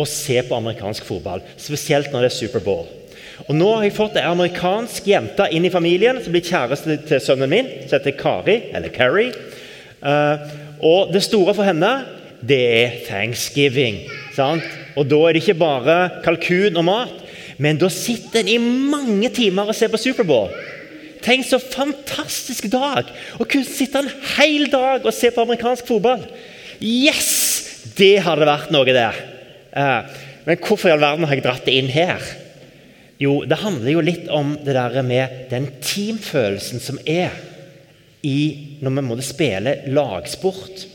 å 0.00 0.08
se 0.08 0.40
på 0.46 0.56
amerikansk 0.56 1.06
fotball, 1.06 1.44
spesielt 1.60 2.10
når 2.12 2.26
det 2.26 2.30
er 2.32 2.38
Superbowl. 2.38 2.88
Og 3.48 3.56
Nå 3.56 3.70
har 3.72 3.86
jeg 3.86 3.96
fått 3.96 4.18
ei 4.20 4.26
amerikansk 4.28 5.06
jente 5.08 5.46
inn 5.54 5.64
i 5.64 5.72
familien 5.72 6.18
som 6.20 6.34
blir 6.34 6.44
kjæreste 6.44 6.98
til 7.08 7.22
sønnen 7.24 7.50
min, 7.50 7.70
som 7.86 7.96
heter 7.96 8.16
Kari, 8.18 8.56
eller 8.76 8.92
Carrie. 8.92 9.32
Uh, 10.00 10.44
og 10.84 11.12
det 11.14 11.22
store 11.24 11.54
for 11.56 11.66
henne, 11.66 11.92
det 12.40 12.60
er 12.60 12.98
thanksgiving. 13.08 14.02
Sant? 14.36 14.66
Og 14.98 15.08
da 15.08 15.18
er 15.24 15.36
det 15.36 15.42
ikke 15.44 15.60
bare 15.60 15.96
kalkun 16.24 16.78
og 16.80 16.86
mat, 16.88 17.16
men 17.60 17.80
da 17.80 17.90
sitter 17.92 18.42
en 18.42 18.52
i 18.52 18.58
mange 18.92 19.28
timer 19.36 19.68
og 19.68 19.76
ser 19.76 19.92
på 19.92 20.00
Superbowl. 20.00 20.52
Tenk 21.20 21.44
så 21.44 21.58
fantastisk 21.60 22.70
dag! 22.72 23.08
Å 23.36 23.44
kunne 23.44 23.68
sitte 23.68 24.00
en 24.00 24.12
hel 24.38 24.70
dag 24.72 25.04
og 25.04 25.12
se 25.12 25.28
på 25.32 25.44
amerikansk 25.44 25.88
fotball. 25.90 26.24
Yes! 26.80 27.28
Det 27.96 28.22
hadde 28.24 28.48
vært 28.48 28.72
noe, 28.72 28.88
det. 28.88 29.10
Men 29.74 30.62
hvorfor 30.64 30.88
i 30.88 30.94
all 30.94 31.02
verden 31.02 31.26
har 31.28 31.36
jeg 31.36 31.44
dratt 31.46 31.66
det 31.68 31.76
inn 31.78 31.90
her? 31.92 32.24
Jo, 33.20 33.42
det 33.44 33.60
handler 33.60 33.92
jo 33.92 34.04
litt 34.04 34.30
om 34.32 34.54
det 34.64 34.74
der 34.74 35.02
med 35.04 35.44
den 35.50 35.68
teamfølelsen 35.84 36.80
som 36.80 37.00
er 37.04 37.34
i 38.26 38.78
når 38.80 38.96
vi 38.96 39.04
må 39.04 39.18
spille 39.24 39.76
lagsport. 39.92 40.86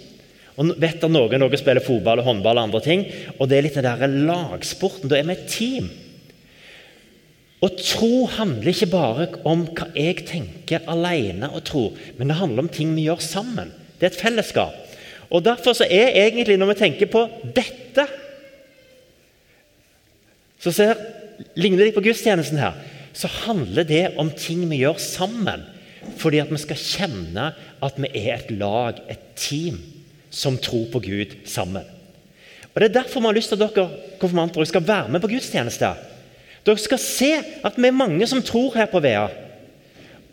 Og 0.56 0.72
vet 0.80 1.04
at 1.04 1.12
noen, 1.12 1.38
noen 1.42 1.60
spiller 1.60 1.84
fotball 1.84 2.22
og 2.22 2.30
håndball 2.30 2.58
og 2.58 2.70
andre 2.70 2.82
ting. 2.82 3.06
Og 3.38 3.50
det 3.50 3.60
er 3.60 3.68
litt 3.68 3.78
den 3.78 3.88
der 3.88 4.18
lagsporten. 4.30 5.12
Da 5.12 5.20
er 5.20 5.28
vi 5.28 5.36
et 5.36 5.48
team. 5.52 5.92
Og 7.66 7.78
tro 7.82 8.26
handler 8.30 8.72
ikke 8.72 8.92
bare 8.92 9.28
om 9.48 9.66
hva 9.76 9.88
jeg 9.98 10.26
tenker 10.28 10.86
alene 10.92 11.50
og 11.56 11.64
tror, 11.66 11.96
men 12.18 12.30
det 12.30 12.38
handler 12.38 12.66
om 12.66 12.70
ting 12.70 12.92
vi 12.94 13.08
gjør 13.08 13.24
sammen. 13.24 13.72
Det 13.96 14.10
er 14.10 14.12
et 14.12 14.22
fellesskap. 14.22 14.82
Og 15.34 15.42
Derfor 15.46 15.74
så 15.74 15.88
er 15.90 16.14
egentlig, 16.26 16.60
når 16.62 16.74
vi 16.74 16.82
tenker 16.84 17.10
på 17.10 17.24
dette 17.56 18.06
Så 20.66 20.74
ser, 20.74 20.98
ligner 21.54 21.86
det 21.86 21.94
på 21.94 22.02
gudstjenesten 22.02 22.58
her. 22.58 22.78
Så 23.14 23.30
handler 23.46 23.86
det 23.86 24.06
om 24.18 24.32
ting 24.34 24.64
vi 24.72 24.82
gjør 24.82 24.98
sammen. 25.02 25.62
Fordi 26.18 26.42
at 26.42 26.50
vi 26.50 26.62
skal 26.62 26.80
kjenne 26.82 27.52
at 27.86 28.00
vi 28.02 28.10
er 28.18 28.40
et 28.40 28.50
lag, 28.58 28.98
et 29.10 29.22
team, 29.38 29.78
som 30.34 30.58
tror 30.58 30.88
på 30.94 31.04
Gud 31.06 31.38
sammen. 31.46 31.86
Og 32.74 32.82
Det 32.82 32.90
er 32.90 32.98
derfor 32.98 33.22
vi 33.22 33.30
har 33.30 33.38
lyst 33.38 33.54
til 33.54 33.62
at 33.62 33.76
dere 33.78 34.18
konfirmanter 34.20 34.66
skal 34.68 34.88
være 34.88 35.10
med 35.14 35.22
på 35.22 35.30
gudstjeneste. 35.32 35.94
Dere 36.66 36.82
skal 36.82 37.00
se 37.00 37.32
at 37.64 37.78
vi 37.78 37.88
er 37.88 37.96
mange 37.96 38.28
som 38.28 38.42
tror 38.44 38.74
her 38.76 38.90
på 38.92 39.00
Vea. 39.06 39.30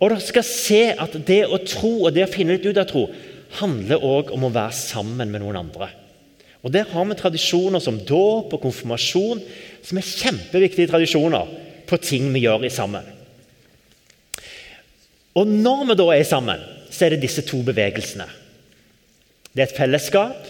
Og 0.00 0.10
dere 0.10 0.24
skal 0.24 0.46
se 0.48 0.82
at 0.96 1.14
det 1.28 1.44
å 1.46 1.60
tro 1.60 1.92
og 2.06 2.14
det 2.16 2.24
å 2.24 2.32
finne 2.32 2.56
litt 2.56 2.66
ut 2.66 2.80
av 2.80 2.88
tro 2.88 3.04
handler 3.60 4.00
òg 4.00 4.32
om 4.32 4.48
å 4.48 4.54
være 4.54 4.74
sammen 4.74 5.28
med 5.30 5.44
noen 5.44 5.60
andre. 5.60 5.92
Og 6.62 6.70
Der 6.70 6.86
har 6.86 7.04
vi 7.04 7.18
tradisjoner 7.18 7.82
som 7.82 7.98
dåp 7.98 8.52
og 8.54 8.62
konfirmasjon, 8.62 9.42
som 9.82 9.98
er 9.98 10.06
kjempeviktige 10.06 10.90
tradisjoner 10.90 11.50
på 11.90 11.98
ting 11.98 12.28
vi 12.34 12.44
gjør 12.44 12.68
i 12.68 12.70
sammen. 12.70 13.08
Og 15.34 15.48
når 15.48 15.88
vi 15.90 15.98
da 15.98 16.06
er 16.14 16.28
sammen, 16.28 16.62
så 16.92 17.06
er 17.06 17.14
det 17.14 17.24
disse 17.24 17.42
to 17.48 17.62
bevegelsene. 17.66 18.28
Det 19.52 19.64
er 19.64 19.68
et 19.68 19.76
fellesskap, 19.80 20.46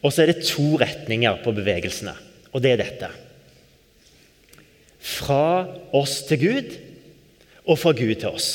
og 0.00 0.12
så 0.12 0.22
er 0.22 0.32
det 0.32 0.46
to 0.48 0.76
retninger 0.80 1.42
på 1.44 1.52
bevegelsene. 1.56 2.14
Og 2.54 2.62
det 2.62 2.74
er 2.74 2.80
dette. 2.84 3.10
Fra 5.00 5.66
oss 5.96 6.20
til 6.28 6.40
Gud, 6.44 6.78
og 7.66 7.78
fra 7.80 7.92
Gud 7.96 8.14
til 8.20 8.30
oss. 8.30 8.50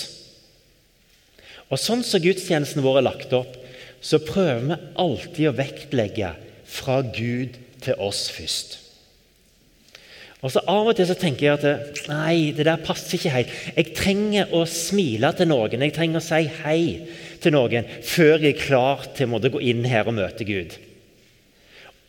Og 1.69 1.81
Sånn 1.81 2.03
som 2.05 2.21
gudstjenesten 2.21 2.83
vår 2.85 3.01
er 3.01 3.07
lagt 3.09 3.33
opp, 3.35 3.57
så 4.05 4.21
prøver 4.21 4.61
vi 4.69 4.81
alltid 5.01 5.49
å 5.49 5.55
vektlegge 5.57 6.33
fra 6.65 7.01
Gud 7.01 7.59
til 7.85 8.01
oss 8.01 8.27
først. 8.33 8.79
Og 10.45 10.51
så 10.53 10.61
Av 10.69 10.85
og 10.85 10.93
til 10.93 11.07
så 11.09 11.15
tenker 11.17 11.47
jeg 11.47 11.57
at 11.57 12.01
nei, 12.11 12.51
det 12.53 12.67
der 12.67 12.81
passer 12.85 13.17
ikke 13.17 13.33
helt. 13.33 13.53
Jeg 13.73 13.95
trenger 13.97 14.51
å 14.53 14.61
smile 14.69 15.31
til 15.33 15.49
noen, 15.49 15.81
jeg 15.81 15.95
trenger 15.95 16.21
å 16.21 16.25
si 16.25 16.43
hei 16.61 16.81
til 17.41 17.55
noen 17.55 17.87
før 18.05 18.43
jeg 18.43 18.53
er 18.53 18.59
klar 18.61 19.07
til 19.17 19.33
å 19.33 19.41
gå 19.41 19.63
inn 19.71 19.81
her 19.89 20.05
og 20.05 20.19
møte 20.19 20.45
Gud. 20.45 20.75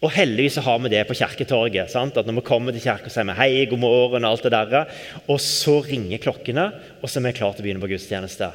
Og 0.04 0.12
heldigvis 0.12 0.60
har 0.60 0.78
vi 0.84 0.92
det 0.92 1.06
på 1.08 1.16
Kirketorget. 1.16 1.88
Sant? 1.90 2.18
At 2.20 2.28
Når 2.28 2.42
vi 2.42 2.46
kommer 2.46 2.72
til 2.76 2.84
kirka, 2.84 3.08
sier 3.08 3.24
vi 3.24 3.38
hei, 3.38 3.64
god 3.64 3.80
morgen 3.80 4.26
og 4.26 4.34
alt 4.34 4.44
det 4.44 4.52
der. 4.52 4.92
Og 5.26 5.40
så 5.40 5.80
ringer 5.86 6.20
klokkene, 6.20 6.66
og 7.00 7.08
så 7.08 7.18
er 7.18 7.30
vi 7.30 7.36
klare 7.38 7.56
til 7.56 7.64
å 7.64 7.66
begynne 7.66 7.82
på 7.82 7.90
gudstjeneste. 7.94 8.52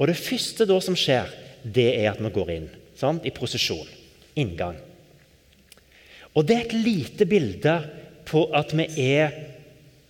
Og 0.00 0.08
Det 0.08 0.16
første 0.16 0.64
da 0.64 0.80
som 0.80 0.96
skjer, 0.96 1.28
det 1.62 1.90
er 2.00 2.14
at 2.14 2.22
vi 2.24 2.32
går 2.32 2.54
inn 2.56 2.70
sant? 2.96 3.26
i 3.28 3.30
prosesjon. 3.36 3.86
Inngang. 4.40 4.78
Og 6.34 6.46
Det 6.46 6.56
er 6.56 6.66
et 6.66 6.76
lite 6.84 7.26
bilde 7.26 7.76
på 8.28 8.44
at 8.54 8.74
vi 8.76 8.86
er 9.02 9.32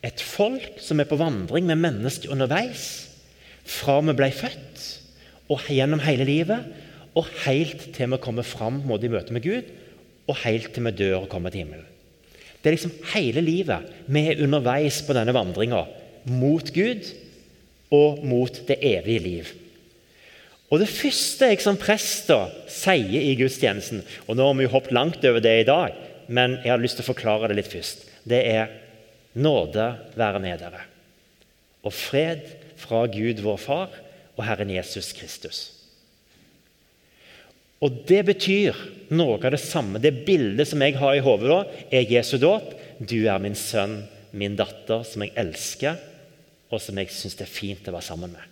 et 0.04 0.20
folk 0.24 0.80
som 0.80 1.00
er 1.00 1.08
på 1.08 1.18
vandring 1.20 1.66
med 1.68 1.80
mennesker 1.80 2.32
underveis. 2.32 3.08
Fra 3.64 4.00
vi 4.04 4.16
ble 4.16 4.30
født 4.34 4.86
og 5.50 5.66
gjennom 5.66 6.02
hele 6.04 6.24
livet, 6.24 6.66
og 7.18 7.26
helt 7.44 7.88
til 7.94 8.12
vi 8.12 8.20
kommer 8.22 8.46
fram 8.46 8.82
i 8.84 9.08
møte 9.10 9.34
med 9.34 9.42
Gud, 9.42 9.64
og 10.28 10.36
helt 10.44 10.72
til 10.74 10.86
vi 10.86 10.92
dør 10.94 11.24
og 11.24 11.28
kommer 11.28 11.50
til 11.50 11.64
himmelen. 11.64 11.86
Det 12.60 12.68
er 12.68 12.76
liksom 12.76 12.92
hele 13.14 13.40
livet 13.40 13.88
vi 14.06 14.26
er 14.28 14.42
underveis 14.44 15.00
på 15.02 15.16
denne 15.16 15.34
vandringa 15.34 15.86
mot 16.28 16.68
Gud 16.74 17.08
og 17.90 18.20
mot 18.28 18.60
det 18.68 18.76
evige 18.84 19.24
liv. 19.24 19.48
Og 20.70 20.78
Det 20.78 20.88
første 20.88 21.48
jeg 21.50 21.62
som 21.64 21.78
prest 21.80 22.30
sier 22.70 23.24
i 23.24 23.34
gudstjenesten 23.34 24.04
og 24.28 24.36
Nå 24.36 24.46
har 24.46 24.58
vi 24.58 24.68
jo 24.68 24.74
hoppet 24.76 24.94
langt 24.94 25.24
over 25.24 25.42
det 25.42 25.56
i 25.62 25.66
dag, 25.66 25.96
men 26.30 26.60
jeg 26.62 26.70
har 26.70 26.80
lyst 26.80 27.00
til 27.00 27.04
å 27.04 27.10
forklare 27.10 27.50
det 27.50 27.58
litt 27.58 27.72
først. 27.72 28.06
Det 28.22 28.40
er 28.46 28.70
nåde 29.34 29.86
være 30.18 30.40
med 30.42 30.62
dere, 30.62 30.84
og 31.82 31.94
fred 31.96 32.46
fra 32.80 33.04
Gud 33.10 33.42
vår 33.44 33.60
Far 33.60 34.00
og 34.36 34.44
Herren 34.46 34.70
Jesus 34.72 35.12
Kristus. 35.16 35.60
Og 37.80 38.02
Det 38.08 38.20
betyr 38.28 38.76
noe 39.16 39.38
av 39.40 39.54
det 39.54 39.62
samme. 39.62 40.00
Det 40.02 40.26
bildet 40.26 40.68
som 40.68 40.82
jeg 40.84 40.98
har 41.00 41.16
i 41.16 41.22
hodet, 41.24 41.48
da, 41.48 41.60
er 41.96 42.12
Jesu 42.12 42.36
dåp. 42.40 42.74
Du 43.00 43.24
er 43.24 43.40
min 43.40 43.56
sønn, 43.56 44.02
min 44.36 44.56
datter, 44.58 45.00
som 45.08 45.24
jeg 45.24 45.32
elsker, 45.40 45.96
og 46.70 46.82
som 46.84 47.00
jeg 47.00 47.08
syns 47.14 47.38
det 47.38 47.46
er 47.46 47.54
fint 47.54 47.88
å 47.88 47.94
være 47.96 48.06
sammen 48.06 48.36
med. 48.36 48.44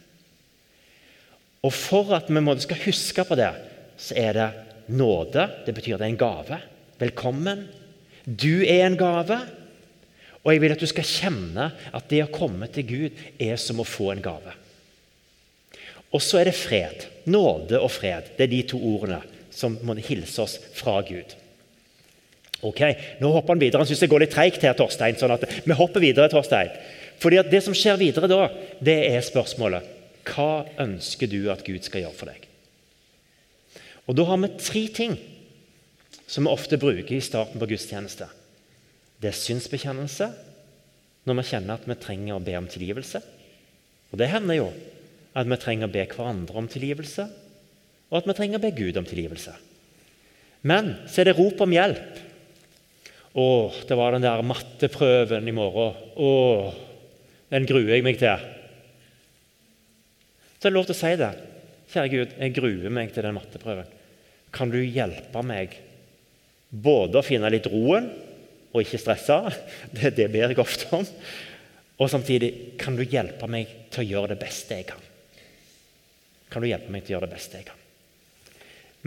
Og 1.67 1.75
For 1.75 2.15
at 2.17 2.31
vi 2.33 2.41
skal 2.65 2.83
huske 2.87 3.25
på 3.29 3.37
det, 3.37 3.53
så 4.01 4.17
er 4.17 4.33
det 4.33 4.49
nåde. 4.89 5.45
Det 5.67 5.75
betyr 5.77 5.99
det 5.99 6.07
er 6.07 6.15
en 6.15 6.21
gave. 6.25 6.61
Velkommen. 6.99 7.69
Du 8.25 8.65
er 8.67 8.85
en 8.87 8.99
gave. 8.99 9.39
Og 10.43 10.53
jeg 10.53 10.63
vil 10.63 10.75
at 10.75 10.83
du 10.83 10.89
skal 10.91 11.07
kjenne 11.07 11.69
at 11.95 12.09
det 12.11 12.25
å 12.25 12.33
komme 12.33 12.67
til 12.73 12.87
Gud 12.89 13.21
er 13.43 13.59
som 13.61 13.79
å 13.79 13.87
få 13.87 14.11
en 14.15 14.23
gave. 14.25 14.55
Og 16.15 16.23
så 16.25 16.41
er 16.41 16.49
det 16.49 16.57
fred. 16.59 17.05
Nåde 17.29 17.79
og 17.79 17.93
fred. 17.93 18.33
Det 18.37 18.47
er 18.47 18.55
de 18.55 18.63
to 18.73 18.81
ordene 18.81 19.21
som 19.55 19.77
må 19.85 19.99
hilse 20.01 20.43
oss 20.43 20.57
fra 20.75 20.99
Gud. 21.07 21.35
Ok, 22.67 22.81
Nå 23.23 23.31
hopper 23.31 23.55
han 23.55 23.63
videre. 23.63 23.83
Han 23.85 23.87
syns 23.87 24.03
det 24.03 24.11
går 24.11 24.25
litt 24.25 24.35
treigt 24.35 24.65
her, 24.67 24.75
Torstein. 24.75 25.19
sånn 25.19 25.37
at 25.37 25.47
Vi 25.67 25.77
hopper 25.79 26.03
videre, 26.03 26.31
Torstein. 26.33 26.73
Fordi 27.23 27.43
Det 27.51 27.63
som 27.63 27.75
skjer 27.75 27.99
videre 28.01 28.31
da, 28.31 28.49
det 28.83 28.99
er 29.13 29.23
spørsmålet 29.23 29.95
hva 30.29 30.67
ønsker 30.83 31.31
du 31.31 31.49
at 31.51 31.63
Gud 31.65 31.87
skal 31.87 32.03
gjøre 32.03 32.17
for 32.19 32.29
deg? 32.29 32.43
Og 34.09 34.17
Da 34.17 34.25
har 34.25 34.39
vi 34.43 34.49
tre 34.59 34.89
ting 34.89 35.19
som 36.29 36.45
vi 36.45 36.53
ofte 36.53 36.77
bruker 36.81 37.17
i 37.17 37.25
starten 37.25 37.61
på 37.61 37.71
gudstjeneste. 37.71 38.29
Det 39.19 39.31
er 39.31 39.39
synsbekjennelse, 39.39 40.29
når 41.27 41.41
vi 41.41 41.47
kjenner 41.51 41.79
at 41.79 41.89
vi 41.89 41.97
trenger 42.01 42.37
å 42.37 42.45
be 42.45 42.55
om 42.59 42.69
tilgivelse. 42.71 43.23
Og 44.13 44.21
Det 44.21 44.29
hender 44.31 44.61
jo 44.61 44.69
at 45.33 45.49
vi 45.49 45.59
trenger 45.61 45.89
å 45.89 45.95
be 45.95 46.05
hverandre 46.05 46.61
om 46.61 46.69
tilgivelse, 46.71 47.27
og 48.09 48.21
at 48.21 48.29
vi 48.29 48.37
trenger 48.37 48.61
å 48.61 48.65
be 48.65 48.77
Gud 48.77 49.01
om 49.01 49.09
tilgivelse. 49.09 49.57
Men 50.69 50.95
så 51.09 51.23
er 51.23 51.31
det 51.31 51.39
rop 51.39 51.61
om 51.65 51.73
hjelp. 51.73 52.23
Å, 53.39 53.49
det 53.89 53.97
var 53.99 54.15
den 54.15 54.25
der 54.25 54.45
matteprøven 54.47 55.49
i 55.49 55.55
morgen. 55.55 55.99
Å, 56.19 56.31
den 57.53 57.69
gruer 57.69 57.95
jeg 57.95 58.05
meg 58.05 58.19
til. 58.21 58.49
Så 60.59 60.67
er 60.67 60.73
det 60.73 60.77
lov 60.77 60.89
til 60.89 60.97
å 60.97 61.01
si 61.03 61.13
det. 61.21 61.35
Kjære 61.93 62.13
Gud, 62.13 62.33
jeg 62.41 62.57
gruer 62.57 62.93
meg 62.93 63.13
til 63.15 63.25
den 63.25 63.37
matteprøven. 63.37 63.93
Kan 64.53 64.73
du 64.73 64.81
hjelpe 64.81 65.45
meg 65.47 65.77
både 66.69 67.21
å 67.21 67.25
finne 67.25 67.51
litt 67.53 67.69
roen 67.71 68.09
og 68.73 68.83
ikke 68.83 69.01
stresse? 69.01 69.39
Det, 69.97 70.13
det 70.17 70.29
ber 70.33 70.53
jeg 70.53 70.61
ofte 70.63 70.91
om. 70.97 71.07
Og 71.99 72.11
samtidig 72.11 72.79
kan 72.79 72.97
du 72.97 73.03
hjelpe 73.03 73.49
meg 73.51 73.91
til 73.91 74.05
å 74.05 74.09
gjøre 74.13 74.35
det 74.35 74.41
beste 74.43 74.77
jeg 74.79 74.87
kan. 74.93 75.03
Kan 76.49 76.63
du 76.63 76.69
hjelpe 76.71 76.93
meg 76.95 77.05
til 77.05 77.15
å 77.15 77.19
gjøre 77.19 77.29
det 77.29 77.35
beste 77.35 77.59
jeg 77.59 77.69
kan? 77.69 77.85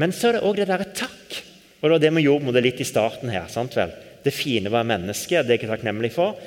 Men 0.01 0.13
så 0.15 0.29
er 0.29 0.37
det 0.37 0.45
òg 0.47 0.59
det 0.59 0.67
derre 0.69 0.91
takk. 0.95 1.39
Og 1.81 1.87
det 1.87 1.93
var 1.95 2.03
det 2.03 2.11
vi 2.17 2.25
gjorde 2.25 2.53
det 2.55 2.65
litt 2.65 2.83
i 2.83 2.87
starten 2.87 3.31
her. 3.33 3.47
sant 3.49 3.75
vel? 3.77 3.93
Det 4.21 4.33
fine 4.35 4.69
være 4.69 4.89
menneske, 4.91 5.41
det 5.41 5.55
er 5.55 5.63
jeg 5.63 5.71
takknemlig 5.71 6.11
for. 6.13 6.37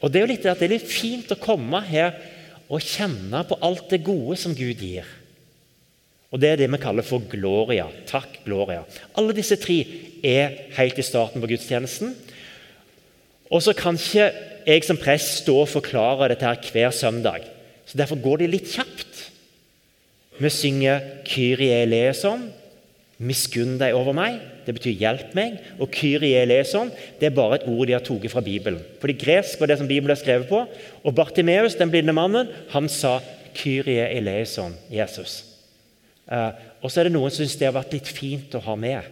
Og 0.00 0.12
det 0.12 0.20
er 0.20 0.26
jo 0.26 0.32
litt, 0.34 0.44
det 0.44 0.66
er 0.66 0.74
litt 0.74 0.90
fint 0.90 1.32
å 1.32 1.40
komme 1.40 1.80
her 1.88 2.14
og 2.68 2.82
kjenne 2.84 3.42
på 3.48 3.58
alt 3.64 3.88
det 3.90 4.04
gode 4.06 4.36
som 4.40 4.54
Gud 4.56 4.82
gir. 4.82 5.08
Og 6.34 6.40
Det 6.42 6.48
er 6.50 6.56
det 6.58 6.66
vi 6.72 6.80
kaller 6.82 7.06
for 7.06 7.22
gloria. 7.30 7.86
Takk, 8.10 8.40
gloria. 8.42 8.82
Alle 9.14 9.36
disse 9.36 9.54
tre 9.62 9.76
er 10.26 10.56
helt 10.74 10.98
i 10.98 11.06
starten 11.06 11.38
på 11.40 11.46
gudstjenesten. 11.52 12.10
Og 13.54 13.62
så 13.62 13.74
kan 13.78 13.94
ikke 13.94 14.32
jeg 14.66 14.82
som 14.82 14.98
prest 14.98 15.44
stå 15.44 15.60
og 15.62 15.70
forklare 15.70 16.32
dette 16.32 16.48
her 16.48 16.72
hver 16.72 16.90
søndag. 16.90 17.46
Så 17.86 17.98
Derfor 18.00 18.18
går 18.18 18.42
det 18.42 18.50
litt 18.50 18.66
kjapt. 18.72 19.30
Vi 20.40 20.50
synger 20.50 21.00
'Kyrie 21.24 21.86
eleison', 21.86 22.50
'Miskunn 23.20 23.78
deg 23.78 23.94
over 23.94 24.12
meg'. 24.12 24.40
Det 24.66 24.74
betyr 24.74 24.98
'hjelp 24.98 25.34
meg'. 25.34 25.58
Og 25.78 25.88
'Kyrie 25.90 26.42
eleison' 26.42 26.90
det 27.20 27.26
er 27.26 27.30
bare 27.30 27.54
et 27.54 27.68
ord 27.68 27.86
de 27.86 27.92
har 27.92 28.00
tatt 28.00 28.30
fra 28.30 28.40
Bibelen. 28.40 28.82
Fordi 29.00 29.12
gresk 29.12 29.60
var 29.60 29.66
det 29.66 29.78
som 29.78 29.86
Bibelen 29.86 30.10
er 30.10 30.18
skrevet 30.18 30.48
på. 30.48 30.66
Og 31.04 31.14
Bartimeus, 31.14 31.74
den 31.74 31.90
blinde 31.90 32.12
mannen, 32.12 32.48
han 32.70 32.88
sa 32.88 33.20
'Kyrie 33.54 34.08
eleison', 34.18 34.74
Jesus. 34.90 35.53
Uh, 36.24 36.50
og 36.80 36.88
så 36.88 37.02
er 37.02 37.08
det 37.08 37.16
noen 37.16 37.32
som 37.32 37.42
syns 37.42 37.58
det 37.60 37.68
har 37.68 37.76
vært 37.76 37.92
litt 37.96 38.08
fint 38.08 38.54
å 38.56 38.62
ha 38.64 38.76
med. 38.80 39.08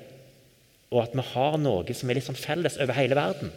Og 0.92 1.02
at 1.04 1.16
vi 1.16 1.24
har 1.32 1.58
noe 1.60 1.96
som 1.96 2.10
er 2.10 2.18
litt 2.18 2.28
sånn 2.28 2.38
felles 2.38 2.78
over 2.80 2.96
hele 2.96 3.16
verden. 3.16 3.52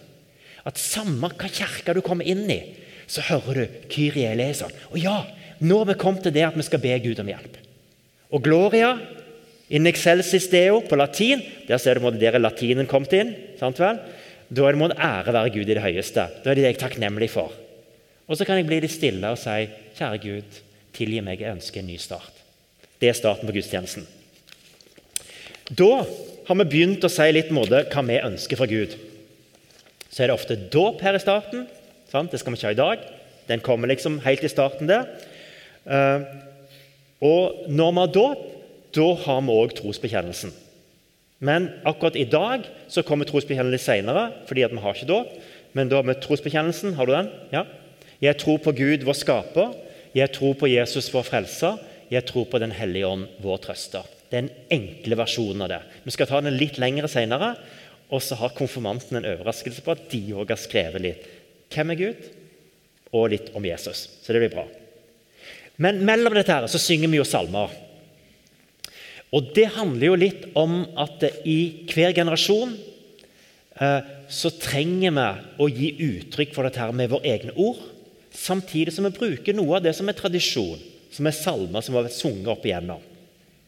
At 0.65 0.81
samme 0.81 1.29
hva 1.29 1.51
kirke 1.51 1.95
du 1.95 2.01
kommer 2.03 2.27
inn 2.27 2.47
i, 2.49 2.61
så 3.07 3.23
hører 3.27 3.59
du 3.59 3.81
Kyrie 3.91 4.31
eleison. 4.33 4.71
Og 4.91 4.97
ja, 5.01 5.19
nå 5.61 5.81
har 5.81 5.91
vi 5.91 5.99
kommet 5.99 6.25
til 6.25 6.33
det 6.35 6.47
at 6.47 6.57
vi 6.57 6.65
skal 6.65 6.81
be 6.83 6.95
Gud 7.03 7.21
om 7.21 7.29
hjelp. 7.29 7.59
Og 8.33 8.43
Gloria 8.43 8.95
in 9.69 9.87
excelsis 9.89 10.47
deo 10.51 10.81
på 10.85 10.97
latin 10.97 11.41
Der 11.67 11.79
ser 11.81 11.97
du 11.97 12.09
der 12.19 12.39
latinen 12.39 12.87
kommet 12.87 13.13
inn. 13.13 13.35
sant 13.59 13.79
vel? 13.79 13.99
Da 14.49 14.67
er 14.67 14.71
det 14.73 14.79
må 14.79 14.89
ære 14.89 15.33
være 15.33 15.53
Gud 15.53 15.69
i 15.69 15.73
det 15.73 15.81
høyeste. 15.81 16.29
Da 16.43 16.51
er 16.51 16.55
det 16.55 16.63
det 16.63 16.69
jeg 16.69 16.75
er 16.75 16.87
takknemlig 16.87 17.29
for. 17.29 17.51
Og 18.27 18.37
så 18.37 18.45
kan 18.45 18.57
jeg 18.57 18.67
bli 18.67 18.79
litt 18.81 18.93
stille 18.93 19.29
og 19.29 19.37
si, 19.37 19.69
kjære 19.97 20.21
Gud, 20.21 20.61
tilgi 20.93 21.21
meg, 21.21 21.41
jeg 21.41 21.57
ønsker 21.57 21.81
en 21.81 21.89
ny 21.89 21.97
start. 21.97 22.44
Det 23.01 23.09
er 23.11 23.17
starten 23.17 23.47
på 23.47 23.55
gudstjenesten. 23.55 24.05
Da 25.73 26.05
har 26.45 26.57
vi 26.61 26.67
begynt 26.69 27.05
å 27.05 27.11
si 27.11 27.25
litt 27.33 27.51
måte 27.53 27.83
hva 27.89 28.03
vi 28.05 28.21
ønsker 28.21 28.59
fra 28.59 28.69
Gud. 28.69 28.95
Så 30.11 30.23
er 30.23 30.29
det 30.29 30.37
ofte 30.37 30.57
dåp 30.71 31.01
her 31.03 31.17
i 31.17 31.23
starten. 31.23 31.65
Sant? 32.11 32.31
Det 32.31 32.39
skal 32.39 32.53
vi 32.53 32.59
ikke 32.59 32.69
ha 32.69 32.75
i 32.75 32.81
dag. 32.81 33.07
Den 33.49 33.63
kommer 33.65 33.89
liksom 33.91 34.19
helt 34.23 34.45
i 34.45 34.51
starten 34.51 34.89
der. 34.89 35.09
Uh, 35.85 36.21
og 37.25 37.65
når 37.67 37.91
vi 37.91 38.03
har 38.03 38.13
dåp, 38.13 38.45
da 38.95 39.07
har 39.25 39.41
vi 39.43 39.57
òg 39.57 39.75
trosbekjennelsen. 39.79 40.53
Men 41.45 41.67
akkurat 41.83 42.15
i 42.15 42.27
dag 42.29 42.63
så 42.87 43.03
kommer 43.03 43.27
trosbekjennelsen 43.27 43.83
senere, 43.83 44.29
fordi 44.47 44.63
vi 44.71 44.81
har 44.81 44.95
ikke 44.95 45.09
dåp. 45.09 45.33
Men 45.75 45.91
da 45.91 45.99
med 46.05 46.21
trosbekjennelsen, 46.23 46.95
har 46.95 47.05
du 47.05 47.11
den? 47.11 47.31
Ja. 47.51 47.65
Jeg 48.23 48.39
tror 48.39 48.61
på 48.63 48.71
Gud, 48.71 49.03
vår 49.03 49.17
skaper. 49.19 49.73
Jeg 50.15 50.31
tror 50.31 50.55
på 50.55 50.69
Jesus, 50.71 51.11
vår 51.11 51.27
frelser. 51.27 51.81
Jeg 52.11 52.25
tror 52.29 52.45
på 52.49 52.61
Den 52.61 52.75
hellige 52.75 53.07
ånd, 53.07 53.27
vår 53.41 53.63
trøster. 53.65 54.05
Det 54.29 54.37
er 54.37 54.45
en 54.45 54.55
enkle 54.73 55.17
versjon 55.19 55.61
av 55.61 55.71
det. 55.71 55.81
Vi 56.03 56.13
skal 56.13 56.29
ta 56.29 56.41
den 56.41 56.57
litt 56.59 56.79
lengre 56.81 57.09
senere. 57.11 57.55
Og 58.13 58.21
så 58.21 58.37
har 58.37 58.53
konfirmanten 58.53 59.17
en 59.17 59.27
overraskelse 59.27 59.81
på 59.81 59.93
at 59.95 60.03
de 60.11 60.21
òg 60.37 60.51
har 60.53 60.61
skrevet 60.61 61.01
litt. 61.01 61.23
Hvem 61.73 61.93
er 61.93 62.01
Gud? 62.01 62.27
Og 63.15 63.31
litt 63.33 63.49
om 63.57 63.65
Jesus. 63.65 64.05
Så 64.21 64.33
det 64.33 64.43
blir 64.43 64.53
bra. 64.53 64.65
Men 65.81 66.03
mellom 66.07 66.35
dette 66.37 66.53
her 66.53 66.67
så 66.71 66.79
synger 66.79 67.11
vi 67.11 67.19
jo 67.19 67.27
salmer. 67.27 67.73
Og 69.35 69.49
det 69.55 69.71
handler 69.75 70.11
jo 70.11 70.19
litt 70.19 70.45
om 70.55 70.83
at 71.01 71.23
i 71.49 71.57
hver 71.89 72.13
generasjon 72.15 72.75
eh, 73.81 74.11
så 74.31 74.51
trenger 74.61 75.15
vi 75.17 75.25
å 75.59 75.67
gi 75.71 75.89
uttrykk 76.05 76.53
for 76.55 76.67
dette 76.67 76.79
her 76.79 76.93
med 76.95 77.11
våre 77.11 77.27
egne 77.33 77.55
ord, 77.59 77.81
samtidig 78.35 78.93
som 78.95 79.07
vi 79.07 79.15
bruker 79.17 79.57
noe 79.57 79.79
av 79.79 79.83
det 79.83 79.95
som 79.97 80.07
er 80.11 80.17
tradisjon, 80.17 80.79
som 81.13 81.27
er 81.27 81.35
salmer 81.35 81.83
som 81.85 81.97
har 81.97 82.07
vært 82.07 82.17
sunget 82.17 82.51
opp 82.53 82.65
igjennom. 82.65 83.03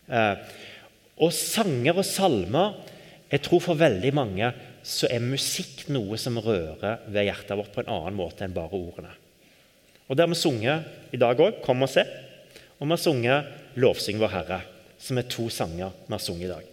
Eh, 0.08 0.36
og 1.18 1.34
sanger 1.34 1.98
og 1.98 2.06
salmer 2.08 2.78
Jeg 3.28 3.42
tror 3.44 3.60
for 3.60 3.76
veldig 3.76 4.14
mange 4.16 4.48
så 4.88 5.10
er 5.12 5.20
musikk 5.20 5.90
noe 5.92 6.16
som 6.16 6.38
rører 6.40 7.02
ved 7.12 7.26
hjertet 7.28 7.58
vårt 7.60 7.74
på 7.74 7.82
en 7.84 7.90
annen 7.92 8.16
måte 8.16 8.46
enn 8.46 8.54
bare 8.56 8.72
ordene. 8.72 9.12
Og 10.08 10.16
Det 10.16 10.24
har 10.24 10.32
vi 10.32 10.40
sunget 10.40 11.12
i 11.12 11.20
dag 11.20 11.36
òg. 11.36 11.60
Kom 11.66 11.84
og 11.84 11.92
se. 11.92 12.06
Og 12.80 12.88
vi 12.88 12.94
har 12.94 13.04
sunget 13.04 13.46
'Lovsyng 13.76 14.18
vår 14.18 14.32
Herre', 14.32 14.62
som 14.98 15.18
er 15.18 15.28
to 15.28 15.50
sanger 15.50 15.92
vi 16.08 16.14
har 16.14 16.24
sunget 16.24 16.46
i 16.46 16.54
dag. 16.54 16.64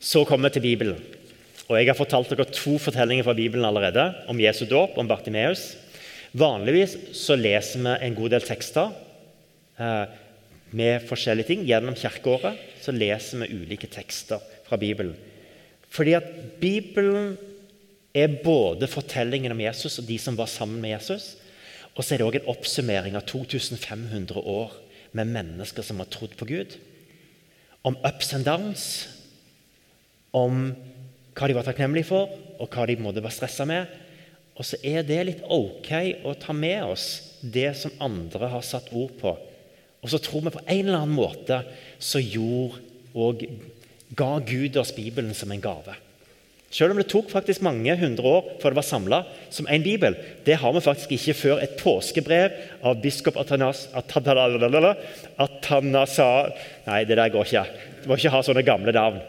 Så 0.00 0.24
kommer 0.24 0.48
vi 0.48 0.54
til 0.54 0.62
Bibelen. 0.62 1.04
Og 1.68 1.76
Jeg 1.76 1.86
har 1.86 1.94
fortalt 1.94 2.30
dere 2.30 2.44
to 2.44 2.78
fortellinger 2.78 3.24
fra 3.24 3.34
Bibelen 3.34 3.64
allerede 3.64 4.14
om 4.28 4.40
Jesu 4.40 4.64
dåp, 4.64 4.96
om 4.96 5.08
Bartimeus. 5.08 5.76
Vanligvis 6.32 6.96
så 7.18 7.36
leser 7.36 7.82
vi 7.84 7.94
en 8.06 8.16
god 8.16 8.32
del 8.32 8.44
tekster 8.46 8.92
eh, 9.76 10.04
med 10.72 11.04
forskjellige 11.08 11.50
ting. 11.50 11.66
Gjennom 11.68 11.96
kirkeåret 11.98 12.60
så 12.80 12.94
leser 12.94 13.42
vi 13.42 13.60
ulike 13.62 13.90
tekster 13.92 14.40
fra 14.66 14.78
Bibelen. 14.80 15.14
Fordi 15.92 16.14
at 16.16 16.28
Bibelen 16.60 17.34
er 18.16 18.38
både 18.44 18.88
fortellingen 18.88 19.52
om 19.52 19.60
Jesus 19.60 19.98
og 20.00 20.08
de 20.08 20.18
som 20.20 20.36
var 20.36 20.48
sammen 20.48 20.80
med 20.80 20.94
Jesus, 20.94 21.34
og 21.92 22.04
så 22.04 22.14
er 22.14 22.22
det 22.22 22.26
òg 22.28 22.38
en 22.40 22.48
oppsummering 22.52 23.16
av 23.18 23.26
2500 23.28 24.40
år 24.40 24.72
med 25.12 25.28
mennesker 25.28 25.84
som 25.84 26.00
har 26.00 26.08
trodd 26.12 26.36
på 26.40 26.48
Gud. 26.48 26.78
Om 27.84 27.98
ups 28.08 28.32
and 28.32 28.48
downs, 28.48 28.86
om 30.32 30.70
hva 31.36 31.48
de 31.48 31.56
var 31.56 31.66
takknemlige 31.66 32.08
for, 32.08 32.32
og 32.56 32.72
hva 32.72 32.86
de 32.88 32.96
måtte 33.00 33.20
være 33.24 33.36
stressa 33.36 33.66
med. 33.68 33.90
Og 34.58 34.68
så 34.68 34.78
er 34.84 35.04
det 35.06 35.20
litt 35.28 35.42
ok 35.48 35.90
å 36.28 36.34
ta 36.38 36.54
med 36.56 36.84
oss 36.92 37.06
det 37.40 37.72
som 37.78 37.94
andre 38.04 38.50
har 38.52 38.64
satt 38.66 38.92
ord 38.92 39.14
på. 39.20 39.34
Og 40.02 40.10
så 40.10 40.18
tror 40.22 40.44
vi 40.46 40.54
på 40.54 40.64
en 40.66 40.86
eller 40.86 41.02
annen 41.02 41.16
måte 41.16 41.62
så 42.02 42.20
gjorde 42.20 42.82
og 43.12 43.44
ga 44.16 44.38
Gud 44.44 44.76
oss 44.80 44.94
Bibelen 44.96 45.34
som 45.36 45.52
en 45.52 45.62
gave. 45.62 45.94
Selv 46.72 46.94
om 46.94 47.00
det 47.02 47.10
tok 47.12 47.28
faktisk 47.28 47.60
mange 47.64 47.92
hundre 48.00 48.24
år 48.24 48.46
før 48.62 48.72
det 48.72 48.78
var 48.78 48.86
samla 48.88 49.18
som 49.52 49.66
én 49.68 49.84
bibel. 49.84 50.16
Det 50.46 50.56
har 50.56 50.72
vi 50.72 50.80
faktisk 50.80 51.12
ikke 51.12 51.34
før 51.36 51.60
et 51.60 51.76
påskebrev 51.76 52.54
av 52.88 53.02
biskop 53.02 53.36
Atanas, 53.36 53.90
Atanasa 55.36 56.30
Nei, 56.86 57.02
det 57.04 57.18
der 57.20 57.32
går 57.34 57.44
ikke. 57.44 57.66
Du 58.02 58.08
må 58.08 58.16
ikke 58.16 58.32
ha 58.32 58.40
sånne 58.46 58.64
gamle 58.64 58.96
navn. 58.96 59.20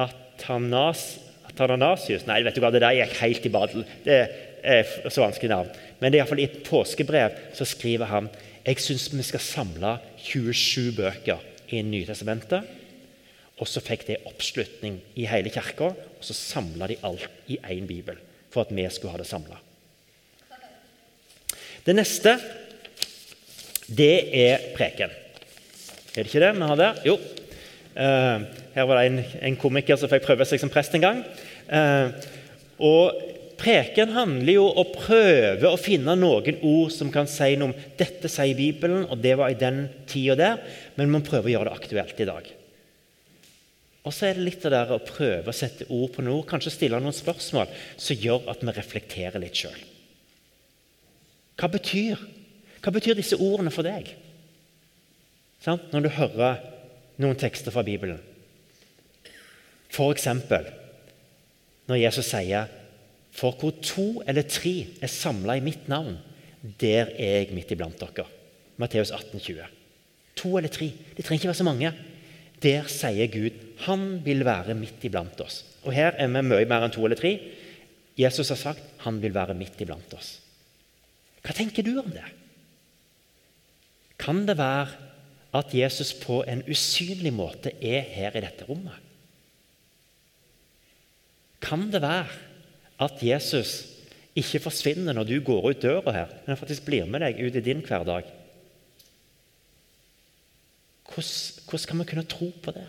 Atanas, 0.00 1.04
Atanasius 1.50 2.24
Nei, 2.28 2.40
vet 2.46 2.56
du 2.56 2.64
hva, 2.64 2.72
det 2.72 2.80
der 2.80 2.96
gikk 2.96 3.20
helt 3.20 3.44
i 3.44 3.52
badel. 3.52 3.84
Det 4.06 4.20
er 4.66 5.10
så 5.10 5.22
vanskelig 5.22 5.52
navn. 5.52 5.70
Men 6.00 6.10
det 6.10 6.18
er 6.18 6.24
iallfall 6.24 6.42
i 6.42 6.48
et 6.48 6.62
påskebrev 6.66 7.38
så 7.56 7.66
skriver 7.68 8.10
han 8.10 8.30
jeg 8.66 8.82
syns 8.82 9.12
vi 9.12 9.22
skal 9.22 9.42
samle 9.42 9.92
27 10.26 10.96
bøker 10.96 11.42
i 11.70 11.84
Nytestamentet 11.86 12.66
og 13.56 13.68
så 13.68 13.80
fikk 13.80 14.04
det 14.08 14.22
oppslutning 14.28 14.98
i 15.16 15.24
hele 15.30 15.52
kirka, 15.52 15.88
og 15.88 16.24
så 16.24 16.36
samla 16.36 16.90
de 16.90 16.98
alt 17.06 17.28
i 17.48 17.56
én 17.64 17.86
bibel 17.88 18.18
for 18.52 18.66
at 18.66 18.74
vi 18.74 18.84
skulle 18.92 19.14
ha 19.14 19.20
det 19.20 19.28
samla. 19.28 19.56
Det 21.86 21.94
neste, 21.96 22.34
det 23.86 24.28
er 24.36 24.72
preken. 24.76 25.12
Er 26.16 26.24
det 26.24 26.28
ikke 26.28 26.42
det 26.42 26.52
vi 26.56 26.68
har 26.68 26.80
der? 26.80 27.00
Jo. 27.06 27.16
Uh, 27.96 28.44
her 28.74 28.84
var 28.84 28.98
det 28.98 29.06
en, 29.06 29.20
en, 29.40 29.56
komiker 29.56 29.96
som 29.96 30.10
fikk 30.10 30.26
prøve 30.26 30.44
seg 30.44 30.60
som 30.60 30.72
prest 30.72 30.96
en 30.96 31.04
gang. 31.04 31.22
Uh, 31.70 32.12
og 32.76 33.16
Preken 33.56 34.12
handler 34.12 34.52
jo 34.52 34.66
om 34.68 34.82
å 34.82 34.90
prøve 34.92 35.70
å 35.70 35.80
finne 35.80 36.12
noen 36.18 36.58
ord 36.60 36.92
som 36.92 37.08
kan 37.12 37.28
si 37.30 37.54
noe 37.56 37.70
om 37.70 37.90
dette 37.96 38.28
sier 38.28 38.56
Bibelen, 38.58 39.06
og 39.08 39.22
det 39.24 39.32
var 39.40 39.52
i 39.52 39.58
den 39.58 39.86
tida 40.08 40.36
der, 40.36 40.62
men 40.98 41.12
man 41.12 41.24
prøver 41.24 41.48
å 41.48 41.54
gjøre 41.54 41.70
det 41.70 41.80
aktuelt 41.80 42.20
i 42.20 42.28
dag. 42.28 42.50
Og 44.06 44.14
så 44.14 44.28
er 44.28 44.36
det 44.36 44.44
litt 44.46 44.66
av 44.68 44.74
det 44.74 44.82
å 44.94 45.02
prøve 45.02 45.50
å 45.50 45.56
sette 45.56 45.88
ord 45.90 46.12
på 46.14 46.22
noe, 46.22 46.44
kanskje 46.46 46.74
stille 46.74 47.00
noen 47.02 47.16
spørsmål 47.16 47.72
som 47.96 48.20
gjør 48.22 48.46
at 48.52 48.62
vi 48.62 48.76
reflekterer 48.76 49.42
litt 49.42 49.64
sjøl. 49.64 49.80
Hva 51.56 51.72
betyr 51.72 52.20
Hva 52.84 52.92
betyr 52.94 53.16
disse 53.18 53.34
ordene 53.42 53.72
for 53.74 53.82
deg? 53.82 54.12
Sånn? 55.64 55.80
Når 55.90 56.04
du 56.04 56.08
hører 56.14 56.60
noen 57.18 57.38
tekster 57.40 57.74
fra 57.74 57.82
Bibelen. 57.82 58.20
For 59.90 60.12
eksempel 60.14 60.68
når 61.88 62.02
Jesus 62.04 62.28
sier 62.30 62.70
For 63.36 63.52
hvor 63.60 63.74
to 63.84 64.22
eller 64.24 64.46
tre 64.48 64.86
er 65.02 65.12
samla 65.12 65.58
i 65.58 65.64
mitt 65.64 65.90
navn, 65.92 66.16
der 66.80 67.12
er 67.12 67.42
jeg 67.42 67.54
midt 67.56 67.74
iblant 67.74 68.00
dere. 68.00 68.24
Matteus 68.80 69.12
18, 69.12 69.40
20. 69.40 69.66
To 70.40 70.56
eller 70.56 70.72
tre. 70.72 70.88
Det 71.16 71.24
trenger 71.24 71.42
ikke 71.42 71.52
være 71.52 71.60
så 71.60 71.68
mange. 71.68 71.92
Der 72.64 72.88
sier 72.88 73.28
Gud 73.32 73.62
han 73.84 74.06
vil 74.24 74.44
være 74.44 74.74
midt 74.78 75.04
iblant 75.04 75.40
oss. 75.44 75.62
Og 75.84 75.92
Her 75.92 76.16
er 76.16 76.30
vi 76.32 76.42
mye 76.42 76.64
mer 76.64 76.86
enn 76.86 76.94
to 76.94 77.04
eller 77.04 77.18
tre. 77.18 77.36
Jesus 78.16 78.48
har 78.48 78.60
sagt 78.60 79.02
han 79.04 79.20
vil 79.20 79.34
være 79.36 79.56
midt 79.58 79.80
iblant 79.84 80.16
oss. 80.16 80.38
Hva 81.44 81.54
tenker 81.54 81.84
du 81.84 81.92
om 82.00 82.08
det? 82.10 82.24
Kan 84.18 84.46
det 84.48 84.56
være 84.58 84.88
at 85.56 85.74
Jesus 85.76 86.14
på 86.18 86.40
en 86.48 86.64
usynlig 86.68 87.32
måte 87.36 87.70
er 87.84 88.00
her 88.00 88.34
i 88.36 88.42
dette 88.44 88.64
rommet? 88.68 88.96
Kan 91.60 91.90
det 91.92 92.00
være 92.02 92.32
at 93.02 93.22
Jesus 93.22 93.74
ikke 94.36 94.62
forsvinner 94.66 95.16
når 95.16 95.28
du 95.28 95.36
går 95.44 95.70
ut 95.70 95.82
døra 95.82 96.14
her, 96.14 96.34
men 96.46 96.58
faktisk 96.60 96.86
blir 96.88 97.08
med 97.08 97.24
deg 97.24 97.40
ut 97.40 97.56
i 97.56 97.64
din 97.64 97.84
hverdag? 97.84 98.28
Hvordan, 101.06 101.62
hvordan 101.68 101.88
kan 101.88 102.00
vi 102.00 102.08
kunne 102.10 102.28
tro 102.28 102.50
på 102.62 102.74
det? 102.76 102.88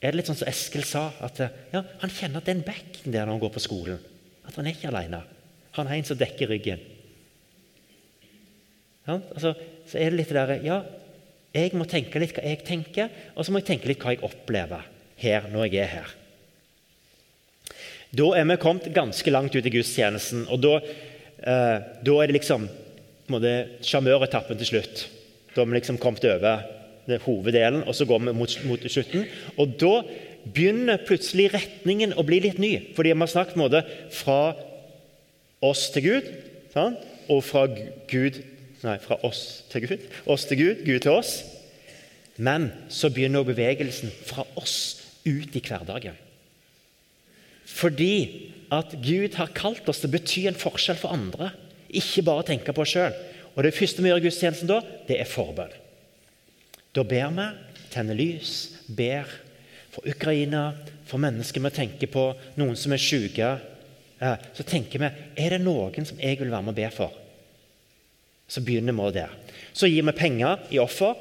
Er 0.00 0.12
det 0.12 0.18
litt 0.20 0.28
sånn 0.28 0.36
som 0.36 0.50
Eskil 0.50 0.84
sa, 0.84 1.06
at 1.24 1.38
ja, 1.72 1.80
han 2.02 2.12
kjenner 2.12 2.40
at 2.42 2.48
det 2.48 2.52
er 2.52 2.58
en 2.58 2.66
bekken 2.66 3.14
der 3.14 3.24
når 3.24 3.38
han 3.38 3.44
går 3.46 3.54
på 3.54 3.64
skolen? 3.64 4.02
at 4.44 4.58
han 4.58 4.66
er 4.66 4.76
ikke 4.76 4.90
alene. 4.90 5.22
Han 5.78 5.88
er 5.88 5.98
en 5.98 6.06
som 6.06 6.18
dekker 6.18 6.50
ryggen. 6.52 6.82
Ja, 9.04 9.18
altså, 9.18 9.54
så 9.88 10.00
er 10.00 10.12
det 10.12 10.20
litt 10.20 10.32
det 10.32 10.40
der, 10.40 10.60
ja, 10.64 10.78
jeg 11.54 11.74
må 11.76 11.86
tenke 11.88 12.20
litt 12.20 12.34
hva 12.36 12.44
jeg 12.46 12.64
tenker, 12.66 13.10
og 13.34 13.44
så 13.44 13.52
må 13.52 13.60
jeg 13.60 13.68
tenke 13.72 13.90
litt 13.90 14.02
hva 14.02 14.14
jeg 14.14 14.24
opplever 14.26 14.86
her 15.20 15.48
når 15.52 15.68
jeg 15.68 15.82
er 15.84 15.92
her. 15.98 16.14
Da 18.14 18.30
er 18.38 18.46
vi 18.46 18.60
kommet 18.62 18.92
ganske 18.94 19.32
langt 19.32 19.56
ut 19.56 19.66
i 19.66 19.72
gudstjenesten, 19.74 20.46
og 20.52 20.60
da, 20.62 20.76
eh, 21.42 21.78
da 22.04 22.16
er 22.20 22.30
det 22.30 22.38
liksom 22.38 22.68
sjarmøretappen 23.28 24.58
til 24.60 24.66
slutt. 24.66 25.06
Da 25.54 25.62
har 25.62 25.66
vi 25.66 25.78
liksom 25.78 25.98
kommet 25.98 26.24
over 26.24 26.62
hoveddelen, 27.24 27.84
og 27.86 27.94
så 27.94 28.06
går 28.06 28.18
vi 28.18 28.32
mot, 28.32 28.64
mot, 28.64 28.80
slutten. 28.80 29.26
Og 29.58 29.76
da 29.80 30.02
begynner 30.44 31.02
plutselig 31.04 31.52
retningen 31.54 32.14
å 32.16 32.24
bli 32.24 32.40
litt 32.40 32.58
ny, 32.58 32.94
fordi 32.94 33.12
vi 33.12 33.18
har 33.18 33.32
snakket 33.32 33.60
måte, 33.60 33.84
fra 34.10 34.54
oss 35.62 35.90
til 35.90 36.02
Gud, 36.02 36.32
sant? 36.72 36.98
og 37.28 37.40
fra 37.44 37.66
Gud 38.10 38.42
Nei, 38.84 38.98
fra 39.00 39.16
oss 39.24 39.64
til 39.72 39.86
Gud. 39.86 40.02
Oss 40.28 40.44
til 40.44 40.58
Gud, 40.60 40.82
Gud 40.84 40.98
til 41.06 41.14
oss. 41.14 41.38
Men 42.36 42.66
så 42.92 43.08
begynner 43.08 43.46
bevegelsen 43.46 44.12
fra 44.28 44.44
oss 44.60 44.76
ut 45.24 45.56
i 45.56 45.62
hverdagen. 45.64 46.18
Fordi 47.68 48.16
at 48.74 48.96
Gud 49.04 49.36
har 49.38 49.54
kalt 49.56 49.88
oss 49.88 50.02
til 50.02 50.10
å 50.10 50.14
bety 50.14 50.44
en 50.48 50.58
forskjell 50.58 50.98
for 51.00 51.14
andre. 51.14 51.52
Ikke 51.94 52.24
bare 52.26 52.46
tenke 52.48 52.74
på 52.74 52.84
oss 52.84 52.94
sjøl. 52.96 53.14
Og 53.54 53.62
det 53.62 53.74
første 53.76 54.02
vi 54.02 54.10
gjør 54.10 54.22
i 54.22 54.26
gudstjenesten 54.26 54.70
da, 54.70 54.80
det 55.08 55.20
er 55.22 55.30
forbønn. 55.30 55.74
Da 56.94 57.04
ber 57.06 57.30
vi, 57.36 57.46
tenner 57.94 58.18
lys, 58.18 58.54
ber 58.86 59.30
for 59.94 60.06
Ukraina, 60.10 60.72
for 61.06 61.22
mennesker 61.22 61.62
vi 61.62 61.70
tenker 61.74 62.10
på, 62.10 62.24
noen 62.58 62.78
som 62.78 62.94
er 62.94 63.02
syke. 63.02 63.52
Så 64.56 64.66
tenker 64.66 65.02
vi 65.02 65.10
er 65.44 65.54
det 65.54 65.62
noen 65.62 66.06
som 66.08 66.18
jeg 66.18 66.40
vil 66.40 66.50
være 66.50 66.66
med 66.66 66.74
og 66.74 66.80
be 66.80 66.90
for. 66.94 67.14
Så 68.50 68.62
begynner 68.64 68.96
vi 68.98 69.14
der. 69.16 69.32
Så 69.74 69.90
gir 69.90 70.06
vi 70.06 70.14
penger 70.18 70.66
i 70.74 70.82
offer 70.82 71.14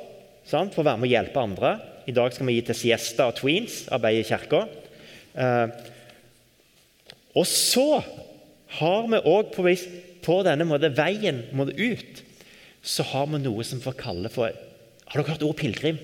sant, 0.50 0.74
for 0.74 0.82
å 0.82 0.90
være 0.90 1.02
med 1.02 1.10
og 1.10 1.14
hjelpe 1.14 1.44
andre. 1.44 1.76
I 2.10 2.16
dag 2.16 2.34
skal 2.34 2.50
vi 2.50 2.58
gi 2.58 2.66
til 2.68 2.80
Siesta 2.82 3.30
og 3.30 3.38
Tweens, 3.38 3.84
arbeid 3.94 4.24
i 4.24 4.28
kirka. 4.28 4.66
Og 7.34 7.48
så 7.50 8.04
har 8.80 9.08
vi 9.10 9.22
òg 9.22 9.54
på, 9.54 9.66
på, 10.25 10.38
denne 10.46 10.68
måte, 10.70 10.92
veien 10.94 11.44
måte 11.58 11.75
ut 11.78 12.24
så 12.84 13.06
har 13.13 13.30
vi 13.32 13.40
noe 13.40 13.63
som 13.63 13.80
vi 13.80 13.94
kalle 13.96 14.30
for 14.32 14.52
Har 14.52 15.22
dere 15.22 15.36
hørt 15.36 15.46
ordet 15.46 15.62
pilegrim? 15.62 16.00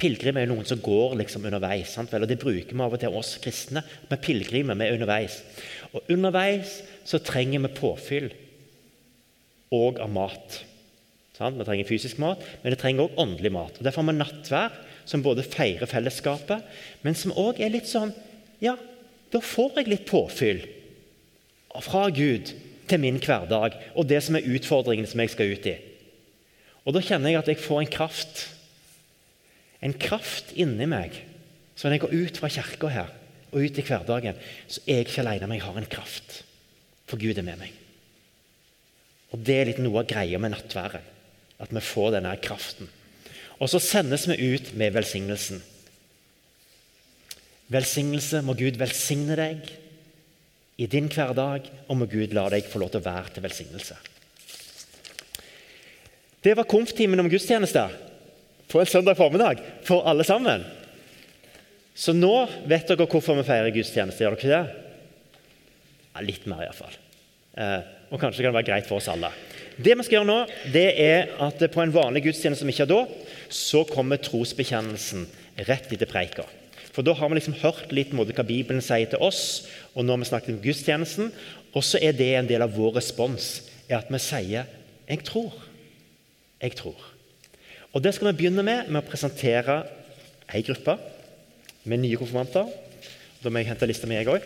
Pilegrim 0.00 0.38
er 0.40 0.46
jo 0.46 0.54
noen 0.54 0.66
som 0.66 0.80
går 0.82 1.14
liksom 1.20 1.44
underveis. 1.44 1.92
Sant? 1.94 2.14
og 2.16 2.26
Det 2.26 2.38
bruker 2.40 2.72
vi 2.72 2.82
av 2.82 2.94
og 2.96 3.00
til 3.02 3.14
oss 3.14 3.34
kristne. 3.42 3.82
Vi 4.08 4.18
pilegrimer 4.24 4.78
vi 4.78 4.88
er 4.88 4.96
underveis. 4.96 5.42
Og 5.92 6.08
underveis 6.08 6.78
så 7.04 7.20
trenger 7.22 7.62
vi 7.66 7.72
påfyll 7.76 8.30
og 9.76 10.00
av 10.02 10.10
mat. 10.10 10.60
Sant? 11.36 11.58
Vi 11.60 11.66
trenger 11.68 11.88
fysisk 11.88 12.18
mat, 12.22 12.40
men 12.62 12.74
vi 12.74 12.80
trenger 12.80 13.06
òg 13.06 13.20
åndelig 13.20 13.52
mat. 13.54 13.76
Og 13.76 13.84
Derfor 13.84 14.02
har 14.02 14.10
vi 14.10 14.18
nattvær, 14.18 14.80
som 15.04 15.22
både 15.24 15.44
feirer 15.44 15.90
fellesskapet, 15.90 16.64
men 17.04 17.16
som 17.18 17.36
òg 17.38 17.60
er 17.60 17.72
litt 17.72 17.88
sånn 17.90 18.12
Ja, 18.60 18.74
da 19.30 19.40
får 19.44 19.78
jeg 19.78 19.90
litt 19.90 20.08
påfyll 20.10 20.64
fra 21.80 22.08
Gud 22.10 22.50
til 22.90 23.02
min 23.02 23.20
hverdag 23.22 23.76
og 23.94 24.08
det 24.10 24.18
som 24.26 24.36
er 24.36 24.48
utfordringene 24.50 25.08
som 25.10 25.22
jeg 25.22 25.32
skal 25.34 25.54
ut 25.54 25.68
i. 25.70 25.76
Og 26.84 26.96
Da 26.96 27.02
kjenner 27.04 27.30
jeg 27.30 27.42
at 27.42 27.48
jeg 27.52 27.62
får 27.62 27.82
en 27.84 27.92
kraft. 27.92 28.46
En 29.84 29.94
kraft 29.94 30.52
inni 30.56 30.88
meg. 30.90 31.14
Så 31.76 31.86
når 31.86 31.96
jeg 31.96 32.02
går 32.04 32.16
ut 32.24 32.40
fra 32.40 32.50
kirka 32.52 32.88
her 32.92 33.12
og 33.50 33.62
ut 33.62 33.78
i 33.78 33.84
hverdagen, 33.84 34.38
så 34.68 34.80
er 34.86 35.00
jeg 35.00 35.08
ikke 35.08 35.22
alene, 35.22 35.46
men 35.46 35.58
jeg 35.58 35.66
har 35.66 35.78
en 35.78 35.92
kraft. 35.92 36.42
For 37.06 37.20
Gud 37.20 37.38
er 37.38 37.46
med 37.46 37.58
meg. 37.60 37.72
Og 39.30 39.38
Det 39.46 39.56
er 39.56 39.68
litt 39.70 39.82
noe 39.82 40.02
av 40.02 40.08
greia 40.10 40.38
med 40.38 40.54
nattværen. 40.54 41.06
At 41.60 41.72
vi 41.74 41.82
får 41.84 42.16
denne 42.16 42.32
kraften. 42.42 42.88
Og 43.60 43.68
så 43.68 43.78
sendes 43.82 44.26
vi 44.28 44.54
ut 44.54 44.72
med 44.74 44.94
velsignelsen. 44.96 45.60
Velsignelse. 47.70 48.42
Må 48.46 48.56
Gud 48.58 48.78
velsigne 48.80 49.38
deg 49.38 49.70
i 50.80 50.88
din 50.88 51.10
hverdag, 51.12 51.66
og 51.88 51.98
må 52.00 52.08
Gud 52.08 52.32
la 52.34 52.46
deg 52.52 52.68
få 52.68 52.80
lov 52.80 52.92
til 52.92 53.02
å 53.02 53.06
være 53.06 53.34
til 53.34 53.44
velsignelse. 53.44 53.98
Det 56.40 56.54
var 56.56 56.68
komftimen 56.68 57.20
om 57.20 57.28
gudstjeneste 57.28 57.82
på 58.70 58.80
en 58.80 58.88
søndag 58.88 59.18
formiddag 59.18 59.60
for 59.84 60.06
alle 60.08 60.24
sammen. 60.24 60.64
Så 61.92 62.14
nå 62.16 62.32
vet 62.70 62.88
dere 62.88 63.04
hvorfor 63.04 63.36
vi 63.36 63.44
feirer 63.44 63.74
gudstjeneste. 63.74 64.24
Gjør 64.24 64.36
dere 64.36 64.40
ikke 64.40 64.54
det? 64.54 65.40
Ja, 66.14 66.22
litt 66.24 66.46
mer, 66.48 66.62
iallfall. 66.64 66.94
Eh, 67.60 67.80
og 68.08 68.22
kanskje 68.22 68.40
kan 68.40 68.54
det 68.54 68.60
være 68.62 68.68
greit 68.70 68.88
for 68.88 69.02
oss 69.02 69.10
alle. 69.12 69.28
Det 69.76 69.96
vi 69.96 70.06
skal 70.06 70.20
gjøre 70.20 70.30
nå, 70.30 70.38
det 70.72 70.86
er 71.02 71.34
at 71.44 71.60
på 71.74 71.82
en 71.82 71.92
vanlig 71.92 72.24
gudstjeneste 72.28 72.64
som 72.64 72.72
ikke 72.72 72.86
er 72.86 72.92
da, 72.94 73.02
så 73.52 73.84
kommer 73.88 74.22
trosbekjennelsen 74.22 75.28
rett 75.68 75.92
etter 75.92 76.08
preika. 76.08 76.46
For 76.90 77.06
da 77.06 77.14
har 77.14 77.30
vi 77.30 77.38
liksom 77.38 77.58
hørt 77.62 77.92
litt 77.94 78.12
måte, 78.16 78.34
hva 78.34 78.44
Bibelen 78.46 78.82
sier 78.82 79.10
til 79.10 79.22
oss, 79.22 79.68
og 79.94 80.04
når 80.06 80.22
vi 80.22 80.30
snakker 80.30 80.54
om 80.54 80.62
gudstjenesten. 80.62 81.30
Og 81.74 81.86
så 81.86 82.00
er 82.02 82.16
det 82.18 82.32
en 82.34 82.48
del 82.50 82.64
av 82.64 82.74
vår 82.74 82.96
respons 82.98 83.60
er 83.88 84.00
at 84.00 84.10
vi 84.10 84.18
sier 84.18 84.66
'Jeg 85.08 85.24
tror'. 85.24 85.66
Jeg 86.62 86.76
tror. 86.76 86.98
Og 87.92 88.02
Det 88.02 88.14
skal 88.14 88.26
vi 88.26 88.36
begynne 88.38 88.62
med 88.62 88.88
med 88.88 89.02
å 89.02 89.10
presentere 89.10 89.86
ei 90.54 90.62
gruppe 90.62 90.98
med 91.84 91.98
nye 91.98 92.16
konfirmanter. 92.16 92.68
Da 93.42 93.48
må 93.48 93.58
jeg 93.58 93.66
hente 93.66 93.86
lista 93.86 94.06
mi, 94.06 94.14
jeg 94.14 94.26
òg. 94.26 94.42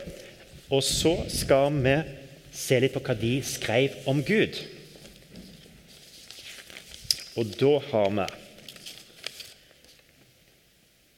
Og 0.70 0.82
så 0.82 1.28
skal 1.28 1.72
vi 1.72 1.96
se 2.52 2.78
litt 2.80 2.92
på 2.92 3.00
hva 3.00 3.16
de 3.20 3.42
skrev 3.42 3.90
om 4.06 4.22
Gud. 4.22 4.60
Og 7.36 7.50
da 7.60 7.78
har 7.90 8.10
vi 8.10 8.43